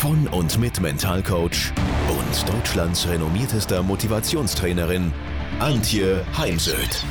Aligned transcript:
von 0.00 0.26
und 0.28 0.58
mit 0.58 0.80
Mentalcoach 0.80 1.74
und 2.08 2.48
Deutschlands 2.48 3.06
renommiertester 3.06 3.82
Motivationstrainerin 3.82 5.12
Antje 5.58 6.24
Heimsöth. 6.38 7.04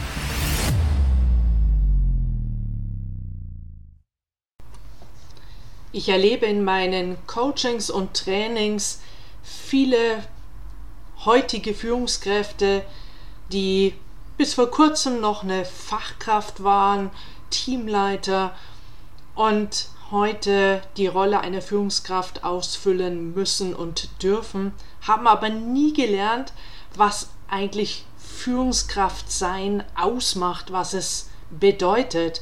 Ich 5.91 6.09
erlebe 6.09 6.47
in 6.47 6.63
meinen 6.63 7.17
Coachings 7.27 7.91
und 7.91 8.15
Trainings 8.15 9.01
viele 9.43 10.23
heutige 11.25 11.75
Führungskräfte, 11.75 12.81
die 13.51 13.93
bis 14.35 14.55
vor 14.55 14.71
kurzem 14.71 15.21
noch 15.21 15.43
eine 15.43 15.63
Fachkraft 15.63 16.63
waren, 16.63 17.11
Teamleiter 17.51 18.55
und 19.35 19.89
heute 20.11 20.81
die 20.97 21.07
Rolle 21.07 21.41
einer 21.41 21.61
Führungskraft 21.61 22.43
ausfüllen 22.43 23.33
müssen 23.33 23.75
und 23.75 24.09
dürfen, 24.23 24.73
haben 25.07 25.27
aber 25.27 25.49
nie 25.49 25.93
gelernt, 25.93 26.53
was 26.95 27.29
eigentlich 27.49 28.05
Führungskraft 28.17 29.31
sein 29.31 29.83
ausmacht, 29.95 30.71
was 30.71 30.93
es 30.93 31.29
bedeutet. 31.49 32.41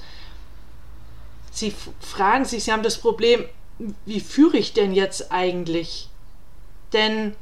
Sie 1.52 1.74
fragen 2.00 2.46
sich, 2.46 2.64
Sie 2.64 2.72
haben 2.72 2.84
das 2.84 2.98
Problem, 2.98 3.46
wie 4.06 4.20
führe 4.20 4.58
ich 4.58 4.74
denn 4.74 4.94
jetzt 4.94 5.32
eigentlich? 5.32 6.10
Denn 6.94 7.36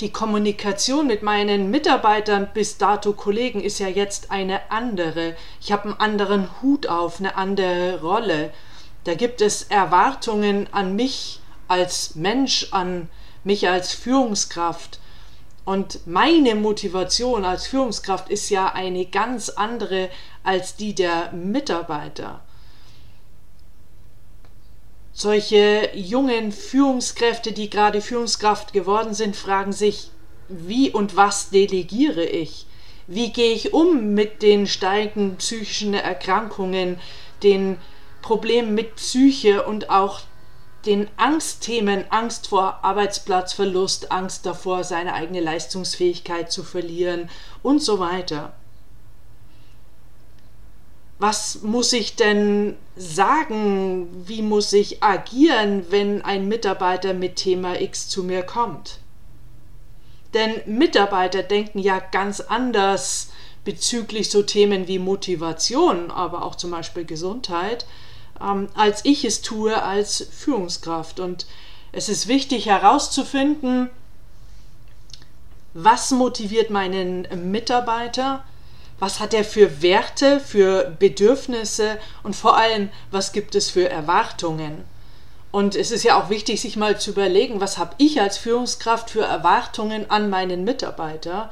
die 0.00 0.12
Kommunikation 0.12 1.06
mit 1.06 1.22
meinen 1.22 1.70
Mitarbeitern 1.70 2.48
bis 2.52 2.76
dato 2.76 3.12
Kollegen 3.12 3.62
ist 3.62 3.78
ja 3.78 3.88
jetzt 3.88 4.30
eine 4.30 4.70
andere. 4.70 5.34
Ich 5.60 5.72
habe 5.72 5.84
einen 5.84 6.00
anderen 6.00 6.48
Hut 6.60 6.86
auf, 6.86 7.18
eine 7.18 7.36
andere 7.36 8.00
Rolle. 8.02 8.52
Da 9.06 9.14
gibt 9.14 9.40
es 9.40 9.62
Erwartungen 9.62 10.66
an 10.72 10.96
mich 10.96 11.38
als 11.68 12.16
Mensch, 12.16 12.66
an 12.72 13.08
mich 13.44 13.68
als 13.68 13.92
Führungskraft. 13.92 14.98
Und 15.64 16.04
meine 16.08 16.56
Motivation 16.56 17.44
als 17.44 17.68
Führungskraft 17.68 18.28
ist 18.30 18.50
ja 18.50 18.72
eine 18.72 19.06
ganz 19.06 19.48
andere 19.48 20.10
als 20.42 20.74
die 20.74 20.92
der 20.92 21.30
Mitarbeiter. 21.30 22.40
Solche 25.12 25.88
jungen 25.94 26.50
Führungskräfte, 26.50 27.52
die 27.52 27.70
gerade 27.70 28.00
Führungskraft 28.00 28.72
geworden 28.72 29.14
sind, 29.14 29.36
fragen 29.36 29.72
sich, 29.72 30.10
wie 30.48 30.90
und 30.90 31.14
was 31.14 31.50
delegiere 31.50 32.24
ich? 32.24 32.66
Wie 33.06 33.32
gehe 33.32 33.52
ich 33.52 33.72
um 33.72 34.14
mit 34.14 34.42
den 34.42 34.66
steigenden 34.66 35.36
psychischen 35.36 35.94
Erkrankungen, 35.94 36.98
den 37.44 37.78
Problemen 38.26 38.74
mit 38.74 38.96
Psyche 38.96 39.62
und 39.62 39.88
auch 39.88 40.22
den 40.84 41.06
Angstthemen, 41.16 42.06
Angst 42.10 42.48
vor 42.48 42.80
Arbeitsplatzverlust, 42.82 44.10
Angst 44.10 44.44
davor, 44.44 44.82
seine 44.82 45.14
eigene 45.14 45.38
Leistungsfähigkeit 45.38 46.50
zu 46.50 46.64
verlieren 46.64 47.30
und 47.62 47.80
so 47.80 48.00
weiter. 48.00 48.52
Was 51.20 51.62
muss 51.62 51.92
ich 51.92 52.16
denn 52.16 52.76
sagen? 52.96 54.08
Wie 54.26 54.42
muss 54.42 54.72
ich 54.72 55.04
agieren, 55.04 55.86
wenn 55.90 56.20
ein 56.22 56.48
Mitarbeiter 56.48 57.14
mit 57.14 57.36
Thema 57.36 57.80
X 57.80 58.08
zu 58.08 58.24
mir 58.24 58.42
kommt? 58.42 58.98
Denn 60.34 60.62
Mitarbeiter 60.66 61.44
denken 61.44 61.78
ja 61.78 62.00
ganz 62.00 62.40
anders 62.40 63.30
bezüglich 63.64 64.30
so 64.30 64.42
Themen 64.42 64.88
wie 64.88 64.98
Motivation, 64.98 66.10
aber 66.10 66.44
auch 66.44 66.56
zum 66.56 66.72
Beispiel 66.72 67.04
Gesundheit 67.04 67.86
ähm, 68.40 68.68
als 68.74 69.04
ich 69.04 69.24
es 69.24 69.42
tue 69.42 69.82
als 69.82 70.26
Führungskraft. 70.30 71.20
Und 71.20 71.46
es 71.92 72.08
ist 72.08 72.28
wichtig 72.28 72.66
herauszufinden, 72.66 73.90
was 75.74 76.10
motiviert 76.10 76.70
meinen 76.70 77.26
Mitarbeiter, 77.50 78.44
was 78.98 79.20
hat 79.20 79.34
er 79.34 79.44
für 79.44 79.82
Werte, 79.82 80.40
für 80.40 80.96
Bedürfnisse 80.98 81.98
und 82.22 82.34
vor 82.34 82.56
allem, 82.56 82.88
was 83.10 83.32
gibt 83.32 83.54
es 83.54 83.68
für 83.68 83.88
Erwartungen. 83.88 84.84
Und 85.50 85.74
es 85.74 85.90
ist 85.90 86.02
ja 86.02 86.20
auch 86.20 86.30
wichtig, 86.30 86.60
sich 86.60 86.76
mal 86.76 86.98
zu 86.98 87.10
überlegen, 87.10 87.60
was 87.60 87.78
habe 87.78 87.94
ich 87.98 88.20
als 88.20 88.36
Führungskraft 88.38 89.10
für 89.10 89.22
Erwartungen 89.22 90.10
an 90.10 90.28
meinen 90.28 90.64
Mitarbeiter. 90.64 91.50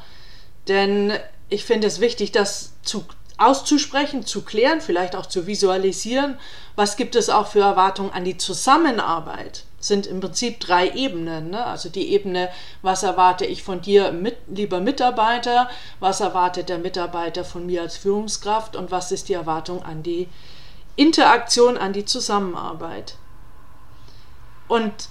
Denn 0.69 1.13
ich 1.49 1.65
finde 1.65 1.87
es 1.87 2.01
wichtig, 2.01 2.33
das 2.33 2.73
zu 2.83 3.05
auszusprechen, 3.37 4.25
zu 4.25 4.43
klären, 4.43 4.81
vielleicht 4.81 5.17
auch 5.17 5.27
zu 5.27 5.47
visualisieren. 5.47 6.39
Was 6.77 6.97
gibt 6.97 7.17
es 7.17 7.31
auch 7.31 7.49
für 7.49 7.61
Erwartungen 7.61 8.13
an 8.13 8.25
die 8.25 8.37
Zusammenarbeit? 8.37 9.65
Sind 9.81 10.07
im 10.07 10.21
Prinzip 10.21 10.61
drei 10.61 10.91
Ebenen. 10.91 11.51
Ne? 11.51 11.65
Also 11.65 11.89
die 11.89 12.13
Ebene, 12.13 12.49
was 12.83 13.03
erwarte 13.03 13.45
ich 13.45 13.63
von 13.63 13.81
dir, 13.81 14.13
mit, 14.13 14.37
lieber 14.49 14.81
Mitarbeiter, 14.81 15.69
was 16.01 16.21
erwartet 16.21 16.69
der 16.69 16.79
Mitarbeiter 16.79 17.45
von 17.45 17.67
mir 17.67 17.83
als 17.83 17.97
Führungskraft 17.97 18.77
und 18.77 18.91
was 18.91 19.13
ist 19.13 19.29
die 19.29 19.35
Erwartung 19.35 19.83
an 19.83 20.03
die 20.03 20.29
Interaktion, 20.97 21.77
an 21.77 21.93
die 21.93 22.05
Zusammenarbeit. 22.05 23.17
Und 24.69 25.09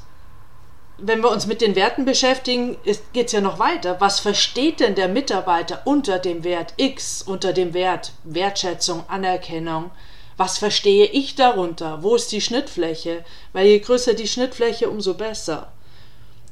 wenn 0.97 1.21
wir 1.21 1.31
uns 1.31 1.47
mit 1.47 1.61
den 1.61 1.75
Werten 1.75 2.05
beschäftigen, 2.05 2.77
geht 3.13 3.27
es 3.27 3.31
ja 3.31 3.41
noch 3.41 3.59
weiter. 3.59 3.99
Was 3.99 4.19
versteht 4.19 4.79
denn 4.79 4.95
der 4.95 5.07
Mitarbeiter 5.07 5.81
unter 5.85 6.19
dem 6.19 6.43
Wert 6.43 6.73
X, 6.77 7.21
unter 7.23 7.53
dem 7.53 7.73
Wert 7.73 8.11
Wertschätzung, 8.23 9.03
Anerkennung? 9.07 9.91
Was 10.37 10.57
verstehe 10.57 11.05
ich 11.05 11.35
darunter? 11.35 12.03
Wo 12.03 12.15
ist 12.15 12.31
die 12.31 12.41
Schnittfläche? 12.41 13.23
Weil 13.53 13.67
je 13.67 13.79
größer 13.79 14.13
die 14.13 14.27
Schnittfläche, 14.27 14.89
umso 14.89 15.13
besser. 15.13 15.71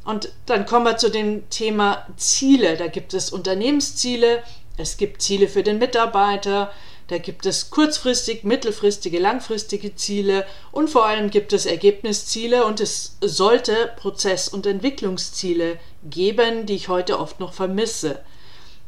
Und 0.06 0.32
dann 0.48 0.66
kommen 0.66 0.86
wir 0.86 0.98
zu 0.98 1.10
dem 1.10 1.50
Thema 1.50 2.06
Ziele. 2.18 2.78
Da 2.78 2.88
gibt 2.88 3.14
es 3.14 3.32
Unternehmensziele, 3.32 4.44
es 4.78 4.98
gibt 4.98 5.22
Ziele 5.22 5.48
für 5.48 5.64
den 5.64 5.78
Mitarbeiter, 5.78 6.72
da 7.12 7.18
gibt 7.18 7.46
es 7.46 7.72
kurzfristig, 7.72 8.46
mittelfristige, 8.46 9.20
langfristige 9.20 9.94
Ziele 9.98 10.46
und 10.72 10.90
vor 10.90 11.06
allem 11.06 11.30
gibt 11.30 11.52
es 11.52 11.66
Ergebnisziele 11.66 12.66
und 12.66 12.80
es 12.80 13.18
sollte 13.20 13.92
Prozess- 13.98 14.48
und 14.48 14.66
Entwicklungsziele 14.66 15.78
geben, 16.10 16.66
die 16.66 16.76
ich 16.76 16.88
heute 16.88 17.20
oft 17.20 17.42
noch 17.42 17.52
vermisse. 17.52 18.22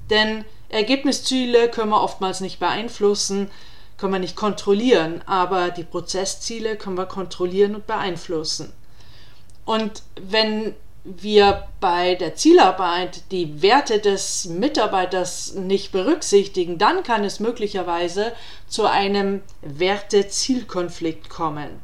Denn 0.09 0.45
Ergebnisziele 0.69 1.67
können 1.67 1.89
wir 1.89 2.01
oftmals 2.01 2.39
nicht 2.39 2.61
beeinflussen, 2.61 3.51
können 3.97 4.13
wir 4.13 4.19
nicht 4.19 4.37
kontrollieren, 4.37 5.21
aber 5.25 5.69
die 5.69 5.83
Prozessziele 5.83 6.77
können 6.77 6.97
wir 6.97 7.07
kontrollieren 7.07 7.75
und 7.75 7.87
beeinflussen. 7.87 8.71
Und 9.65 10.01
wenn 10.15 10.75
wir 11.03 11.67
bei 11.81 12.15
der 12.15 12.35
Zielarbeit 12.35 13.31
die 13.31 13.61
Werte 13.61 13.99
des 13.99 14.45
Mitarbeiters 14.45 15.53
nicht 15.53 15.91
berücksichtigen, 15.91 16.77
dann 16.77 17.03
kann 17.03 17.25
es 17.25 17.39
möglicherweise 17.39 18.31
zu 18.67 18.85
einem 18.85 19.41
Werte-Zielkonflikt 19.61 21.29
kommen. 21.29 21.81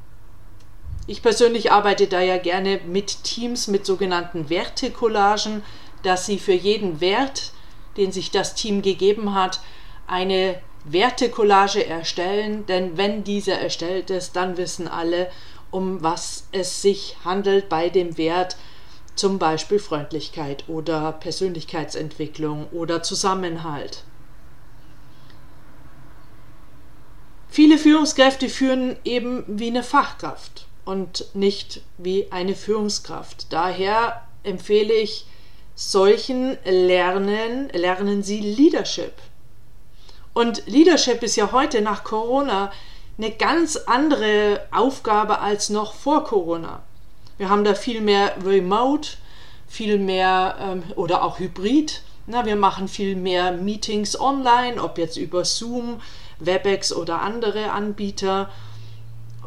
Ich 1.05 1.21
persönlich 1.21 1.71
arbeite 1.71 2.07
da 2.07 2.21
ja 2.21 2.37
gerne 2.37 2.79
mit 2.85 3.23
Teams 3.23 3.67
mit 3.67 3.85
sogenannten 3.85 4.49
Wertecollagen, 4.49 5.63
dass 6.03 6.25
sie 6.25 6.39
für 6.39 6.53
jeden 6.53 7.01
Wert, 7.01 7.51
den 7.97 8.11
sich 8.11 8.31
das 8.31 8.55
Team 8.55 8.81
gegeben 8.81 9.33
hat, 9.33 9.59
eine 10.07 10.61
Wertecollage 10.85 11.85
erstellen, 11.85 12.65
denn 12.67 12.97
wenn 12.97 13.23
diese 13.23 13.51
erstellt 13.51 14.11
ist, 14.11 14.35
dann 14.35 14.55
wissen 14.55 14.87
alle, 14.87 15.29
um 15.71 16.01
was 16.01 16.47
es 16.51 16.81
sich 16.81 17.17
handelt 17.25 17.67
bei 17.67 17.89
dem 17.89 18.17
Wert, 18.17 18.55
zum 19.19 19.37
Beispiel 19.37 19.79
Freundlichkeit 19.79 20.63
oder 20.69 21.11
Persönlichkeitsentwicklung 21.11 22.67
oder 22.71 23.03
Zusammenhalt. 23.03 24.03
Viele 27.49 27.77
Führungskräfte 27.77 28.47
führen 28.47 28.95
eben 29.03 29.43
wie 29.47 29.67
eine 29.67 29.83
Fachkraft 29.83 30.67
und 30.85 31.25
nicht 31.33 31.81
wie 31.97 32.31
eine 32.31 32.55
Führungskraft. 32.55 33.47
Daher 33.51 34.25
empfehle 34.43 34.93
ich 34.93 35.25
solchen 35.75 36.57
Lernen, 36.63 37.69
lernen 37.73 38.23
Sie 38.23 38.39
Leadership. 38.39 39.13
Und 40.33 40.65
Leadership 40.67 41.23
ist 41.23 41.35
ja 41.35 41.51
heute 41.51 41.81
nach 41.81 42.05
Corona 42.05 42.71
eine 43.17 43.31
ganz 43.31 43.75
andere 43.75 44.65
Aufgabe 44.71 45.39
als 45.39 45.69
noch 45.69 45.93
vor 45.93 46.23
Corona. 46.23 46.83
Wir 47.39 47.49
haben 47.49 47.63
da 47.63 47.73
viel 47.73 48.01
mehr 48.01 48.33
Remote, 48.45 49.11
viel 49.65 49.97
mehr 49.97 50.57
ähm, 50.59 50.83
oder 50.97 51.23
auch 51.23 51.39
Hybrid. 51.39 52.01
Na, 52.27 52.45
wir 52.45 52.57
machen 52.57 52.89
viel 52.89 53.15
mehr 53.15 53.53
Meetings 53.53 54.19
online, 54.19 54.83
ob 54.83 54.97
jetzt 54.97 55.15
über 55.15 55.45
Zoom, 55.45 56.01
Webex 56.39 56.91
oder 56.91 57.21
andere 57.21 57.71
Anbieter. 57.71 58.49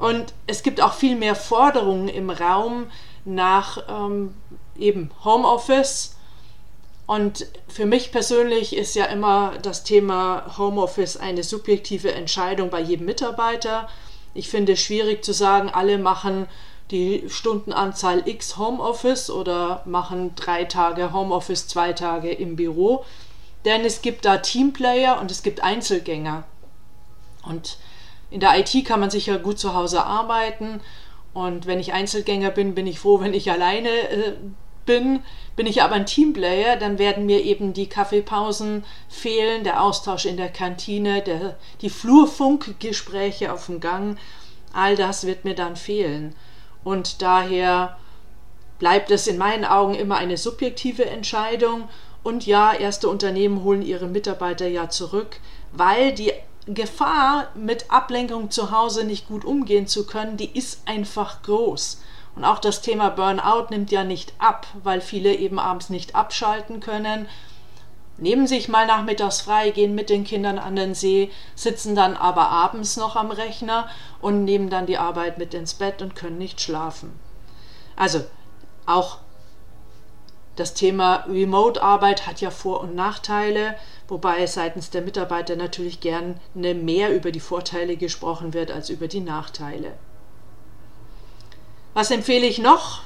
Und 0.00 0.33
es 0.47 0.62
gibt 0.62 0.81
auch 0.81 0.94
viel 0.94 1.17
mehr 1.17 1.35
Forderungen 1.35 2.09
im 2.09 2.31
Raum 2.31 2.87
nach 3.27 3.85
ähm, 3.91 4.35
eben 4.79 5.11
Homeoffice. 5.23 6.17
Und 7.06 7.47
für 7.69 7.85
mich 7.85 8.11
persönlich 8.11 8.75
ist 8.75 8.95
ja 8.95 9.05
immer 9.05 9.59
das 9.61 9.85
Thema 9.85 10.56
Homeoffice 10.56 11.19
eine 11.19 11.43
subjektive 11.43 12.12
Entscheidung 12.12 12.71
bei 12.71 12.81
jedem 12.81 13.05
Mitarbeiter. 13.05 13.87
Ich 14.33 14.49
finde 14.49 14.73
es 14.73 14.81
schwierig 14.81 15.23
zu 15.23 15.35
sagen, 15.35 15.69
alle 15.69 15.99
machen 15.99 16.47
die 16.90 17.25
Stundenanzahl 17.29 18.29
X 18.29 18.58
Homeoffice 18.58 19.31
oder 19.31 19.82
machen 19.87 20.34
drei 20.37 20.64
Tage 20.64 21.12
Homeoffice, 21.12 21.69
zwei 21.69 21.93
Tage 21.93 22.31
im 22.31 22.56
Büro. 22.56 23.05
Denn 23.64 23.84
es 23.84 24.02
gibt 24.02 24.25
da 24.25 24.38
Teamplayer 24.38 25.20
und 25.20 25.31
es 25.31 25.43
gibt 25.43 25.62
Einzelgänger. 25.62 26.44
Und 27.44 27.79
in 28.31 28.40
der 28.40 28.58
IT 28.58 28.84
kann 28.84 29.00
man 29.00 29.11
sicher 29.11 29.38
gut 29.38 29.58
zu 29.58 29.75
Hause 29.75 30.05
arbeiten. 30.05 30.81
Und 31.32 31.67
wenn 31.67 31.81
ich 31.81 31.93
Einzelgänger 31.93 32.50
bin, 32.50 32.75
bin 32.75 32.87
ich 32.87 32.99
froh, 32.99 33.20
wenn 33.23 33.35
ich 33.35 33.50
alleine 33.50 33.88
äh, 33.88 34.32
bin. 34.85 35.23
Bin 35.55 35.67
ich 35.67 35.82
aber 35.82 35.94
ein 35.94 36.06
Teamplayer, 36.06 36.76
dann 36.76 36.99
werden 36.99 37.26
mir 37.26 37.43
eben 37.43 37.75
die 37.75 37.88
Kaffeepausen 37.88 38.85
fehlen, 39.08 39.64
der 39.64 39.82
Austausch 39.82 40.25
in 40.25 40.38
der 40.38 40.49
Kantine, 40.49 41.20
der, 41.20 41.58
die 41.82 41.90
Flurfunkgespräche 41.90 43.52
auf 43.52 43.67
dem 43.67 43.81
Gang. 43.81 44.19
All 44.73 44.96
das 44.96 45.26
wird 45.26 45.44
mir 45.44 45.55
dann 45.55 45.76
fehlen. 45.76 46.35
Und 46.84 47.23
daher 47.23 47.96
bleibt 48.79 49.11
es 49.11 49.26
in 49.26 49.38
meinen 49.38 49.64
Augen 49.64 49.94
immer 49.94 50.17
eine 50.17 50.37
subjektive 50.37 51.06
Entscheidung. 51.06 51.88
Und 52.23 52.46
ja, 52.46 52.73
erste 52.73 53.08
Unternehmen 53.08 53.62
holen 53.64 53.82
ihre 53.82 54.06
Mitarbeiter 54.06 54.67
ja 54.67 54.88
zurück, 54.88 55.40
weil 55.73 56.12
die 56.12 56.32
Gefahr, 56.67 57.49
mit 57.55 57.90
Ablenkung 57.90 58.50
zu 58.50 58.70
Hause 58.70 59.05
nicht 59.05 59.26
gut 59.26 59.44
umgehen 59.44 59.88
zu 59.88 60.06
können, 60.06 60.37
die 60.37 60.56
ist 60.56 60.87
einfach 60.87 61.43
groß. 61.43 62.00
Und 62.37 62.44
auch 62.44 62.61
das 62.61 62.82
Thema 62.82 63.11
Burnout 63.11 63.67
nimmt 63.70 63.90
ja 63.90 64.05
nicht 64.05 64.32
ab, 64.38 64.67
weil 64.82 65.00
viele 65.00 65.35
eben 65.35 65.58
abends 65.58 65.90
nicht 65.90 66.14
abschalten 66.14 66.81
können, 66.81 67.28
nehmen 68.23 68.47
sich 68.47 68.69
mal 68.69 68.87
nachmittags 68.87 69.43
frei, 69.43 69.71
gehen 69.71 69.95
mit 69.95 70.09
den 70.09 70.25
Kindern 70.25 70.59
an 70.59 70.77
den 70.77 70.95
See, 70.95 71.31
sitzen 71.55 71.95
dann 71.95 72.17
aber 72.17 72.49
abends 72.49 72.97
noch 72.97 73.17
am 73.17 73.31
Rechner 73.31 73.89
und 74.21 74.45
nehmen 74.45 74.71
dann 74.71 74.87
die 74.87 74.99
Arbeit 74.99 75.39
mit 75.39 75.53
ins 75.55 75.75
Bett 75.75 76.01
und 76.01 76.17
können 76.17 76.39
nicht 76.39 76.61
schlafen. 76.61 77.19
Also 77.97 78.25
auch 78.87 79.19
das 80.57 80.75
Thema 80.75 81.25
Remote-Arbeit 81.29 82.27
hat 82.27 82.41
ja 82.41 82.51
Vor- 82.51 82.81
und 82.81 82.95
Nachteile, 82.95 83.75
wobei 84.07 84.47
seitens 84.47 84.91
der 84.91 85.03
Mitarbeiter 85.03 85.57
natürlich 85.57 86.01
gerne 86.01 86.37
mehr 86.55 87.15
über 87.15 87.33
die 87.33 87.41
Vorteile 87.41 87.97
gesprochen 87.97 88.53
wird 88.53 88.71
als 88.71 88.91
über 88.91 89.09
die 89.09 89.21
Nachteile. 89.21 89.95
Was 91.95 92.11
empfehle 92.11 92.47
ich 92.47 92.59
noch? 92.59 93.03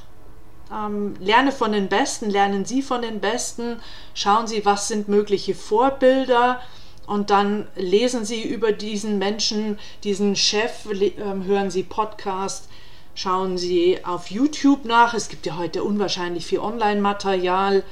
Ähm, 0.71 1.15
lerne 1.19 1.51
von 1.51 1.71
den 1.71 1.87
Besten, 1.87 2.29
lernen 2.29 2.65
Sie 2.65 2.81
von 2.81 3.01
den 3.01 3.19
Besten, 3.19 3.79
schauen 4.13 4.47
Sie, 4.47 4.65
was 4.65 4.87
sind 4.87 5.07
mögliche 5.07 5.55
Vorbilder 5.55 6.59
und 7.05 7.29
dann 7.29 7.67
lesen 7.75 8.25
Sie 8.25 8.43
über 8.43 8.73
diesen 8.73 9.17
Menschen, 9.17 9.79
diesen 10.03 10.35
Chef, 10.35 10.85
äh, 10.91 11.13
hören 11.45 11.71
Sie 11.71 11.83
Podcast, 11.83 12.67
schauen 13.15 13.57
Sie 13.57 14.03
auf 14.03 14.29
YouTube 14.29 14.83
nach. 14.83 15.13
Es 15.13 15.29
gibt 15.29 15.45
ja 15.45 15.57
heute 15.57 15.83
unwahrscheinlich 15.83 16.45
viel 16.45 16.59
Online-Material. 16.59 17.83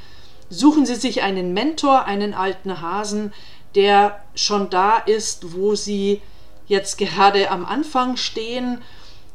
Suchen 0.50 0.86
Sie 0.86 0.96
sich 0.96 1.24
einen 1.24 1.54
Mentor, 1.54 2.06
einen 2.06 2.34
alten 2.34 2.82
Hasen, 2.82 3.34
der 3.74 4.22
schon 4.36 4.70
da 4.70 4.98
ist, 4.98 5.56
wo 5.56 5.76
Sie 5.76 6.22
jetzt 6.68 6.98
gerade 6.98 7.50
am 7.52 7.66
Anfang 7.66 8.18
stehen 8.18 8.82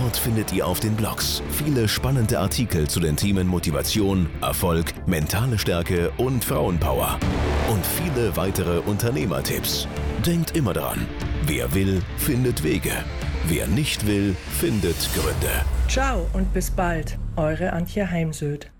Dort 0.01 0.17
findet 0.17 0.51
ihr 0.51 0.65
auf 0.65 0.79
den 0.79 0.95
Blogs 0.95 1.43
viele 1.51 1.87
spannende 1.87 2.39
Artikel 2.39 2.87
zu 2.87 2.99
den 2.99 3.15
Themen 3.15 3.47
Motivation, 3.47 4.27
Erfolg, 4.41 4.93
mentale 5.05 5.59
Stärke 5.59 6.11
und 6.17 6.43
Frauenpower. 6.43 7.19
Und 7.71 7.85
viele 7.85 8.35
weitere 8.35 8.79
Unternehmertipps. 8.79 9.87
Denkt 10.25 10.57
immer 10.57 10.73
daran, 10.73 11.05
wer 11.45 11.71
will, 11.75 12.01
findet 12.17 12.63
Wege. 12.63 12.93
Wer 13.45 13.67
nicht 13.67 14.07
will, 14.07 14.35
findet 14.59 14.97
Gründe. 15.13 15.65
Ciao 15.87 16.25
und 16.33 16.51
bis 16.51 16.71
bald, 16.71 17.19
eure 17.35 17.71
Antje 17.71 18.09
Heimsöd. 18.09 18.71